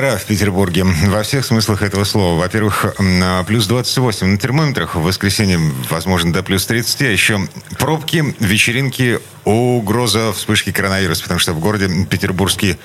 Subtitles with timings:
[0.00, 2.40] Жара в Петербурге во всех смыслах этого слова.
[2.40, 5.60] Во-первых, на плюс 28 на термометрах, в воскресенье,
[5.90, 7.46] возможно, до плюс 30, а еще
[7.78, 12.76] пробки, вечеринки, угроза вспышки коронавируса, потому что в городе Петербургский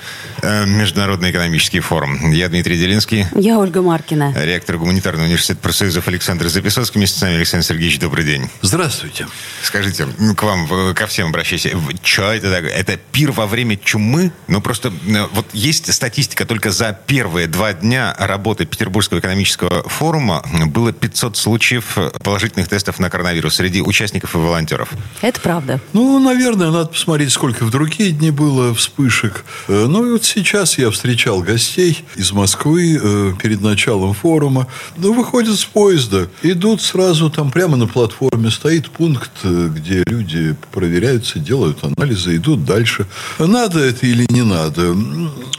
[0.42, 2.32] э, международный экономический форум.
[2.32, 3.26] Я Дмитрий Делинский.
[3.34, 4.32] Я Ольга Маркина.
[4.36, 6.98] Ректор гуманитарного университета профсоюзов Александр Записоцкий.
[6.98, 8.48] Вместе с нами Александр Сергеевич, добрый день.
[8.62, 9.26] Здравствуйте.
[9.62, 11.68] Скажите, к вам, ко всем обращаюсь.
[12.02, 12.72] Что это такое?
[12.72, 14.32] Это пир во время чумы?
[14.48, 14.92] Ну, просто
[15.32, 21.96] вот есть статистика только за первые два дня работы Петербургского экономического форума было 500 случаев
[22.22, 24.90] положительных тестов на коронавирус среди участников и волонтеров.
[25.20, 25.80] Это правда.
[25.92, 29.44] Ну, наверное, надо посмотреть, сколько в другие дни было вспышек.
[29.68, 34.66] Э, ну, и вот сейчас я встречал гостей из Москвы э, перед началом форума.
[34.96, 40.56] Ну, выходят с поезда, идут сразу, там прямо на платформе стоит пункт, э, где люди
[40.72, 43.06] проверяются, делают анализы, идут дальше.
[43.38, 44.96] Надо это или не надо?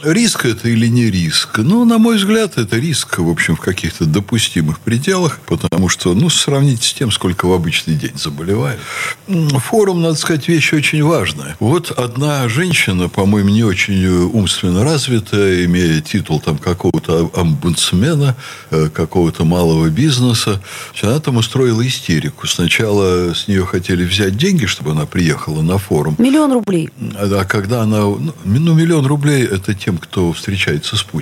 [0.02, 1.37] Риск это или не риск?
[1.56, 6.30] Ну, на мой взгляд, это риск, в общем, в каких-то допустимых пределах, потому что, ну,
[6.30, 8.80] сравните с тем, сколько в обычный день заболевают.
[9.26, 11.56] Форум, надо сказать, вещь очень важная.
[11.60, 18.36] Вот одна женщина, по-моему, не очень умственно развитая, имея титул там какого-то омбудсмена,
[18.70, 20.60] э, какого-то малого бизнеса,
[21.02, 22.46] она там устроила истерику.
[22.46, 26.16] Сначала с нее хотели взять деньги, чтобы она приехала на форум.
[26.18, 26.90] Миллион рублей.
[27.14, 27.98] А когда она...
[27.98, 31.17] Ну, ну миллион рублей– это тем, кто встречается с Путиным.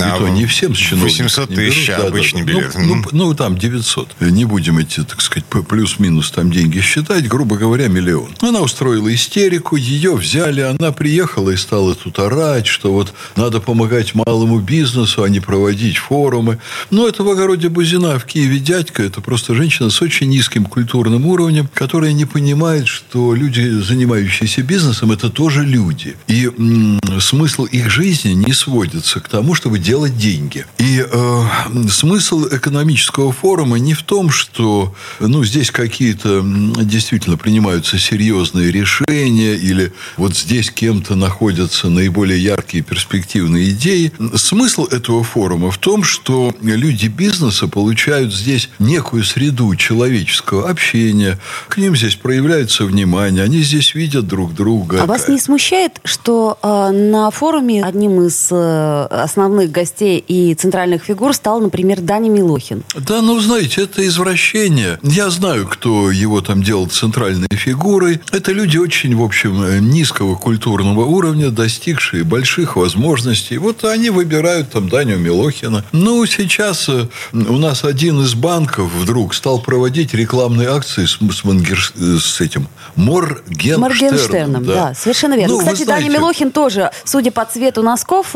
[0.00, 1.74] А И то не всем с чиновниками 800 не берут.
[1.74, 2.46] тысяч Да, да, обычный да.
[2.52, 2.74] билет.
[2.76, 4.20] Ну, ну, ну, там 900.
[4.20, 7.26] Не будем эти, так сказать, плюс-минус там деньги считать.
[7.28, 8.28] Грубо говоря, миллион.
[8.40, 14.14] Она устроила истерику, ее взяли, она приехала и стала тут орать, что вот надо помогать
[14.14, 16.58] малому бизнесу, а не проводить форумы.
[16.90, 19.02] Но это в огороде Бузина в Киеве дядька.
[19.02, 25.12] Это просто женщина с очень низким культурным уровнем, которая не понимает, что люди, занимающиеся бизнесом,
[25.12, 26.16] это тоже люди.
[26.28, 30.66] И м, смысл их жизни не сводится к тому, чтобы делать деньги.
[30.78, 31.42] И э,
[31.88, 39.92] смысл экономического форума не в том, что ну, здесь какие-то действительно принимаются серьезные решения, или
[40.18, 44.12] вот здесь кем-то находятся наиболее яркие перспективные идеи.
[44.34, 51.78] Смысл этого форума в том, что люди бизнеса получают здесь некую среду человеческого общения, к
[51.78, 55.02] ним здесь проявляется внимание, они здесь видят друг друга.
[55.02, 61.04] А вас не смущает, что э, на форуме одним из э, основных гостей и центральных
[61.04, 62.82] фигур стал, например, Даня Милохин?
[62.94, 64.98] Да, ну, знаете, это извращение.
[65.02, 68.20] Я знаю, кто его там делал центральной фигурой.
[68.32, 73.58] Это люди очень, в общем, э, низкого культурного уровня, достигшие больших возможностей.
[73.58, 75.84] Вот они выбирают там Даню Милохина.
[75.92, 81.44] Ну, сейчас э, у нас один из банков вдруг стал проводить рекламные акции с, с,
[81.44, 83.80] Мангер- э, с этим Моргенштерном.
[83.80, 84.94] Моргенштерном, да.
[84.94, 85.54] совершенно верно.
[85.54, 88.34] Ну, Кстати, Даня знаете, Милохин тоже, судя по цвету носков,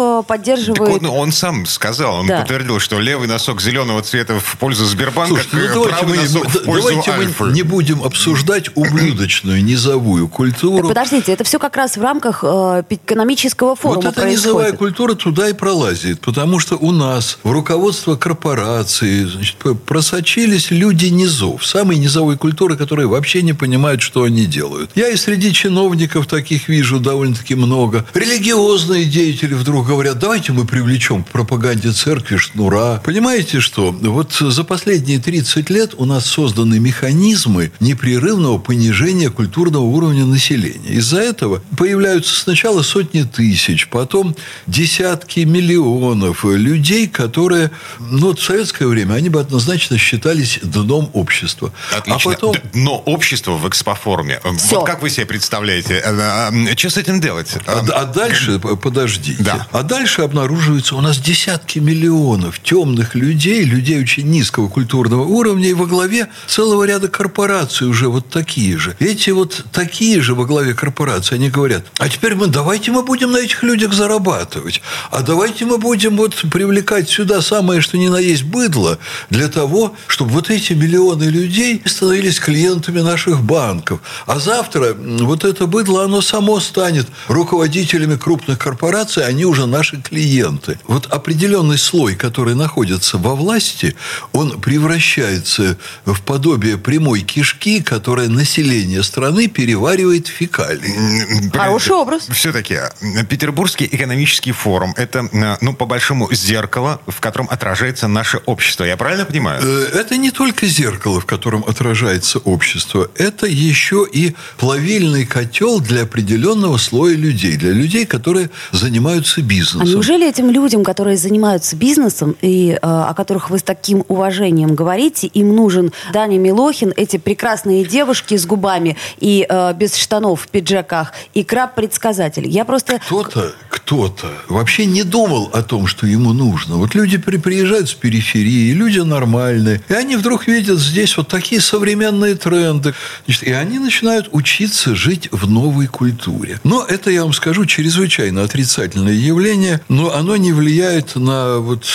[0.72, 2.40] э, Так он, он сам сказал, он Да.
[2.40, 6.22] подтвердил, что левый носок зеленого цвета в пользу Сбербанка, Слушайте, ну э, давайте правый мы,
[6.22, 7.44] носок в пользу давайте Альфы.
[7.44, 10.88] мы не будем обсуждать ублюдочную низовую Так культуру.
[10.88, 14.78] подождите, это все как раз в рамках э, экономического форума Вот эта низовая происходит.
[14.96, 19.56] культура туда и пролазит, потому что у нас в руководство корпорации значит,
[19.86, 24.90] просочились люди низов, самой низовой культуры, которые вообще не понимают, что они делают.
[24.94, 28.04] Я и среди чиновников таких вижу довольно-таки много.
[28.14, 33.00] Религиозные деятели вдруг говорят, давайте мы привлечем к пропаганде церкви шнура.
[33.04, 40.24] Понимаете, что вот за последние 30 лет у нас созданы механизмы непрерывного понижения культурного уровня
[40.24, 40.88] населения.
[40.88, 44.34] Из-за этого появляются сначала сотни тысяч, потом
[44.66, 51.72] десятки миллионов людей, которые, ну, вот в советское время они бы однозначно считались дном общества.
[51.97, 52.30] Отлично.
[52.30, 52.52] А потом...
[52.52, 54.41] Д- Но общество в экспоформе.
[54.44, 54.80] Э, Всё.
[54.80, 55.94] Вот как вы себе представляете?
[56.04, 57.54] э, э, Что с этим делать?
[57.66, 59.66] А, а дальше, подождите, Да.
[59.72, 65.74] а дальше обнаруживается у нас десятки миллионов темных людей, людей очень низкого культурного уровня, и
[65.74, 68.97] во главе целого ряда корпораций уже вот такие же.
[68.98, 73.33] Эти вот такие же во главе корпораций, они говорят, а теперь мы, давайте мы будем
[73.33, 74.80] на этих людях зарабатывать,
[75.10, 78.98] а давайте мы будем вот привлекать сюда самое, что ни на есть быдло,
[79.28, 84.00] для того, чтобы вот эти миллионы людей становились клиентами наших банков.
[84.27, 90.37] А завтра вот это быдло, оно само станет руководителями крупных корпораций, они уже наши клиенты.
[90.38, 90.78] Клиенты.
[90.86, 93.94] Вот определенный слой, который находится во власти,
[94.32, 101.50] он превращается в подобие прямой кишки, которая население страны переваривает фекалии.
[101.52, 102.28] Хороший образ.
[102.30, 108.38] Все-таки э, Петербургский экономический форум– это, э, ну, по большому, зеркало, в котором отражается наше
[108.46, 108.84] общество.
[108.84, 109.60] Я правильно понимаю?
[109.62, 113.10] Э, это не только зеркало, в котором отражается общество.
[113.16, 117.56] Это еще и плавильный котел для определенного слоя людей.
[117.56, 119.82] Для людей, которые занимаются бизнесом.
[119.82, 124.75] А неужели этим людям, которые занимаются бизнесом и э, о которых вы с таким уважением
[124.75, 130.48] говорите, им нужен Даня Милохин, эти прекрасные девушки с губами и э, без штанов в
[130.48, 132.47] пиджаках, и краб-предсказатель?
[132.47, 133.01] Я просто...
[133.07, 133.53] Кто-то,
[133.88, 136.76] кто-то вообще не думал о том, что ему нужно.
[136.76, 141.62] Вот люди при, приезжают с периферии, люди нормальные, и они вдруг видят здесь вот такие
[141.62, 142.92] современные тренды.
[143.24, 146.60] Значит, и они начинают учиться жить в новой культуре.
[146.64, 151.86] Но это, я вам скажу, чрезвычайно отрицательное явление, но оно не влияет на, вот,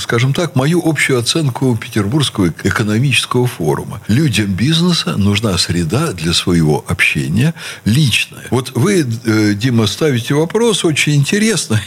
[0.00, 4.00] скажем так, мою общую оценку Петербургского экономического форума.
[4.08, 7.52] Людям бизнеса нужна среда для своего общения
[7.84, 8.46] личная.
[8.48, 11.82] Вот вы, э, Дима, ставите вопрос очень интересный интересно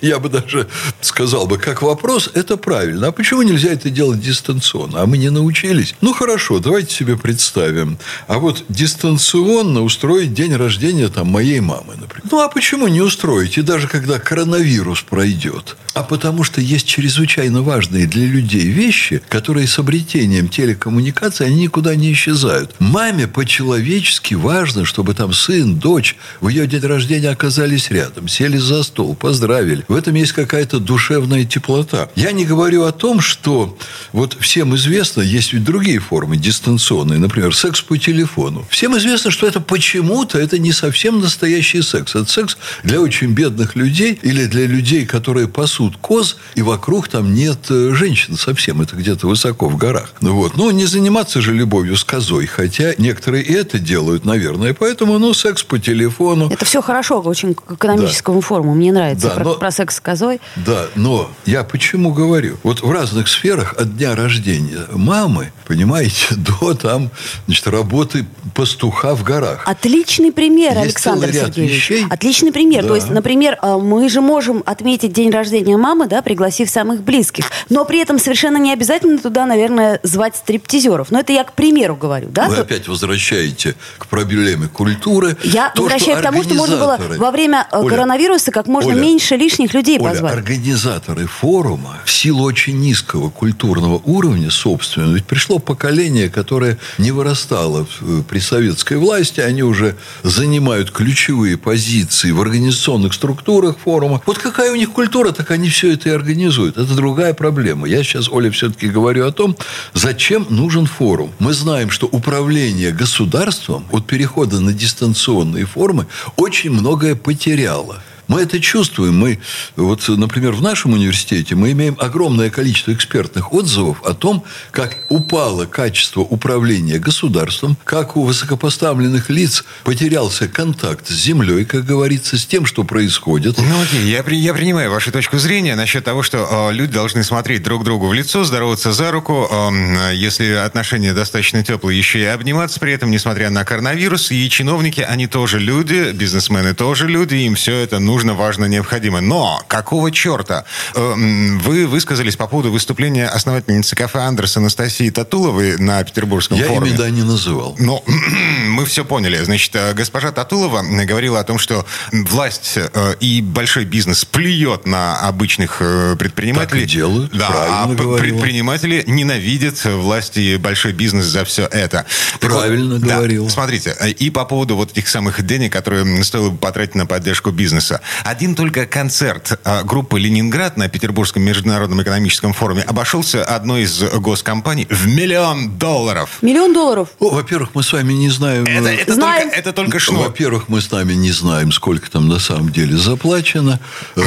[0.00, 0.68] я бы даже
[1.00, 3.08] сказал бы, как вопрос, это правильно.
[3.08, 5.02] А почему нельзя это делать дистанционно?
[5.02, 5.94] А мы не научились.
[6.00, 7.98] Ну, хорошо, давайте себе представим.
[8.26, 12.28] А вот дистанционно устроить день рождения там, моей мамы, например.
[12.30, 13.58] Ну, а почему не устроить?
[13.58, 15.76] И даже когда коронавирус пройдет.
[15.94, 21.94] А потому что есть чрезвычайно важные для людей вещи, которые с обретением телекоммуникации, они никуда
[21.94, 22.74] не исчезают.
[22.78, 28.82] Маме по-человечески важно, чтобы там сын, дочь в ее день рождения оказались рядом, сели за
[28.82, 29.65] стол, поздравили.
[29.88, 32.08] В этом есть какая-то душевная теплота.
[32.14, 33.76] Я не говорю о том, что
[34.12, 38.66] вот всем известно, есть ведь другие формы дистанционные, например, секс по телефону.
[38.70, 42.14] Всем известно, что это почему-то это не совсем настоящий секс.
[42.14, 47.34] Это секс для очень бедных людей или для людей, которые пасут коз, и вокруг там
[47.34, 48.80] нет э, женщин совсем.
[48.80, 50.12] Это где-то высоко в горах.
[50.20, 50.56] Ну вот.
[50.56, 52.46] Ну, не заниматься же любовью с козой.
[52.46, 54.74] Хотя некоторые и это делают, наверное.
[54.74, 56.48] Поэтому, ну, секс по телефону.
[56.50, 58.46] Это все хорошо, очень к экономическому да.
[58.46, 58.74] форуму.
[58.74, 60.40] Мне нравится Да, но- про секс с козой.
[60.56, 62.56] Да, но я почему говорю?
[62.62, 67.10] Вот в разных сферах от дня рождения мамы, понимаете, до там,
[67.46, 69.62] значит, работы пастуха в горах.
[69.66, 71.72] Отличный пример, Есть Александр Сергеевич.
[71.76, 72.04] вещей.
[72.08, 72.82] Отличный пример.
[72.82, 72.88] Да.
[72.88, 77.50] То есть, например, э, мы же можем отметить день рождения мамы, да, пригласив самых близких.
[77.68, 81.10] Но при этом совершенно не обязательно туда, наверное, звать стриптизеров.
[81.10, 82.48] Но это я к примеру говорю, да?
[82.48, 85.36] Вы То- опять возвращаете к проблеме культуры.
[85.44, 88.92] Я То, возвращаюсь к тому, что можно было во время э, Оля, коронавируса как можно
[88.92, 90.34] Оля, меньше лишних людей Оля, позвать.
[90.34, 97.86] организаторы форума в силу очень низкого культурного уровня собственного, ведь пришло поколение, которое не вырастало
[98.00, 99.94] в- при советской власти, они уже
[100.24, 104.20] занимают ключевые позиции в организационных структурах форума.
[104.26, 106.76] Вот какая у них культура, так они все это и организуют.
[106.76, 107.86] Это другая проблема.
[107.86, 109.56] Я сейчас, Оля, все-таки говорю о том,
[109.94, 111.30] зачем нужен форум.
[111.38, 116.06] Мы знаем, что управление государством от перехода на дистанционные формы
[116.36, 118.02] очень многое потеряло.
[118.28, 119.16] Мы это чувствуем.
[119.18, 119.38] Мы,
[119.76, 125.66] вот, например, в нашем университете мы имеем огромное количество экспертных отзывов о том, как упало
[125.66, 132.66] качество управления государством, как у высокопоставленных лиц потерялся контакт с землей, как говорится, с тем,
[132.66, 133.58] что происходит.
[133.58, 137.22] Ну, окей, я, при- я принимаю вашу точку зрения насчет того, что э, люди должны
[137.22, 142.24] смотреть друг другу в лицо, здороваться за руку, э, если отношения достаточно теплые, еще и
[142.24, 144.30] обниматься при этом, несмотря на коронавирус.
[144.32, 149.20] И чиновники, они тоже люди, бизнесмены тоже люди, им все это нужно, важно, необходимо.
[149.20, 150.64] Но какого черта?
[150.94, 151.14] Э,
[151.62, 156.90] вы высказались по поводу выступления основательницы кафе Андерс Анастасии Татуловой на Петербургском Я форуме.
[156.90, 157.76] имя да не называл.
[157.78, 158.02] Ну,
[158.68, 159.42] мы все поняли.
[159.44, 165.16] Значит, э, госпожа Татулова говорила о том, что власть э, и большой бизнес плюет на
[165.18, 165.78] обычных
[166.18, 166.80] предпринимателей.
[166.82, 168.18] Так и делают, Да, правильно а говорила.
[168.18, 172.06] предприниматели ненавидят власть и большой бизнес за все это.
[172.40, 173.50] Так вот, Правильно да.
[173.50, 178.00] Смотрите, и по поводу вот этих самых денег, которые стоило бы потратить на поддержку бизнеса.
[178.24, 184.86] Один только концерт э, группы «Ленинград» на Петербургском международном экономическом форуме обошелся одной из госкомпаний
[184.90, 186.38] в миллион долларов.
[186.42, 187.08] Миллион долларов.
[187.18, 188.64] О, во-первых, мы с вами не знаем...
[188.64, 189.42] Это, это Знаем.
[189.44, 190.24] только, это только шнур.
[190.26, 193.80] Во-первых, мы с нами не знаем, сколько там на самом деле заплачено.
[194.16, 194.22] Э,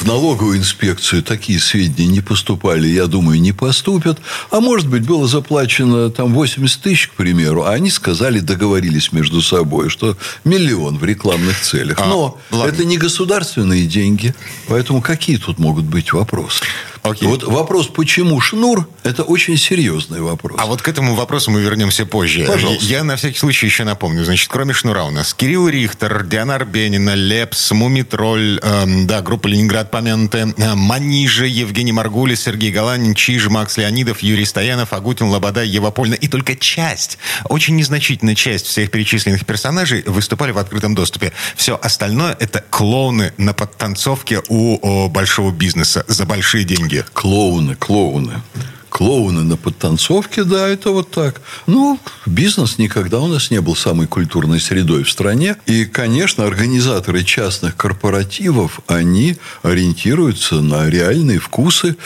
[0.00, 4.18] В налоговую инспекцию такие сведения не поступали, я думаю, не поступят.
[4.50, 9.42] А может быть, было заплачено там 80 тысяч, к примеру, а они сказали, договорились между
[9.42, 11.98] собой, что миллион в рекламных целях.
[12.00, 12.72] А, Но ладно.
[12.72, 14.34] это не государственные деньги,
[14.68, 16.64] поэтому какие тут могут быть вопросы?
[17.02, 17.28] Окей.
[17.28, 20.58] Вот вопрос, почему шнур, это очень серьезный вопрос.
[20.58, 22.44] А вот к этому вопросу мы вернемся позже.
[22.46, 22.84] Пожалуйста.
[22.84, 24.24] Я на всякий случай еще напомню.
[24.24, 29.90] Значит, кроме Шнура у нас Кирилл Рихтер, Диана Арбенина, Лепс, Мумитроль, эм, да, группа Ленинград
[29.90, 35.90] помянутая, э, Манижа, Евгений Маргулис, Сергей Галанин, Чиж, Макс Леонидов, Юрий Стоянов, Агутин, Лобода, Ева
[35.90, 36.14] Польна.
[36.14, 41.32] И только часть, очень незначительная часть всех перечисленных персонажей выступали в открытом доступе.
[41.56, 46.89] Все остальное это клоуны на подтанцовке у о, большого бизнеса за большие деньги.
[47.12, 48.42] Клоуны, клоуны.
[48.90, 51.40] Клоуны на подтанцовке, да, это вот так.
[51.66, 55.56] Ну, бизнес никогда у нас не был самой культурной средой в стране.
[55.66, 61.96] И, конечно, организаторы частных корпоративов, они ориентируются на реальные вкусы.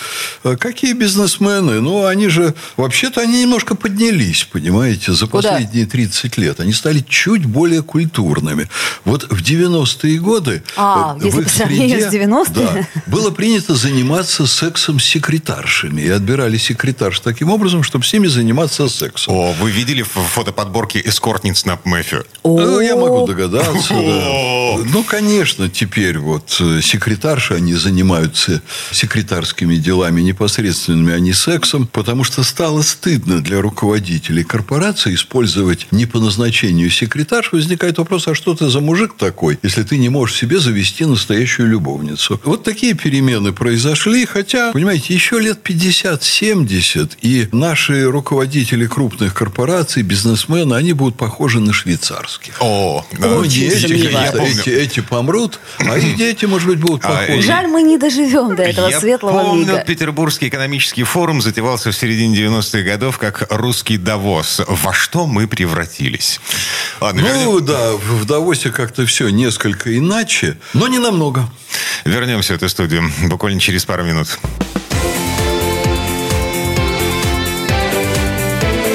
[0.45, 1.81] А Какие бизнесмены?
[1.81, 5.51] Ну, они же, вообще-то, они немножко поднялись, понимаете, за Куда?
[5.51, 6.61] последние 30 лет.
[6.61, 8.69] Они стали чуть более культурными.
[9.05, 10.63] Вот в 90-е годы...
[10.77, 12.55] А, э, если в их среде, с 90-ми?
[12.55, 16.03] Да, было принято заниматься сексом с секретаршами.
[16.03, 19.35] И отбирали секретарш таким образом, чтобы с ними заниматься сексом.
[19.35, 22.23] О, вы видели в фотоподборке эскортниц на Мэфи?
[22.43, 24.29] Ну, я могу О, догадаться, да.
[24.93, 32.25] Ну, конечно, теперь вот э, секретарши, они занимаются секретарскими делами непосредственными, а не сексом, потому
[32.25, 37.53] что стало стыдно для руководителей корпорации использовать не по назначению секретарш.
[37.53, 41.69] Возникает вопрос, а что ты за мужик такой, если ты не можешь себе завести настоящую
[41.69, 42.41] любовницу?
[42.45, 50.75] Вот такие перемены произошли, хотя, понимаете, еще лет 50-70, и наши руководители крупных корпораций, бизнесмены,
[50.75, 52.57] они будут похожи на швейцарских.
[52.61, 53.39] О, да.
[53.39, 54.15] Очень сомневаюсь.
[54.25, 54.64] Я помню.
[54.67, 57.43] Эти, эти помрут, а их дети, может быть, будут А, похожи.
[57.43, 59.85] Жаль, мы не доживем до этого Я светлого помню, мига.
[59.87, 64.63] Петербургский экономический форум затевался в середине 90-х годов как русский Давос.
[64.67, 66.41] Во что мы превратились?
[67.01, 67.29] Ладно, Ну,
[67.59, 71.49] вернем- да, в в Давосе как-то все несколько иначе, но не намного.
[72.05, 74.39] вернемся в эту студию буквально через пару минут.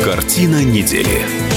[0.04, 1.49] Картина недели.